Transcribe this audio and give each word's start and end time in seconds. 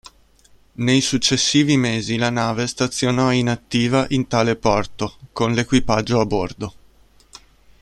Nei 0.81 0.99
successivi 0.99 1.77
mesi 1.77 2.17
la 2.17 2.31
nave 2.31 2.65
stazionò 2.65 3.31
inattiva 3.31 4.07
in 4.09 4.25
tale 4.25 4.55
porto, 4.55 5.15
con 5.31 5.53
l'equipaggio 5.53 6.19
a 6.19 6.25
bordo. 6.25 6.73